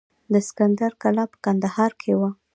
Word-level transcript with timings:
د 0.31 0.33
اسکندر 0.43 0.91
کلا 1.01 1.23
په 1.31 1.37
کندهار 1.45 1.91
کې 2.01 2.11
وه 2.19 2.29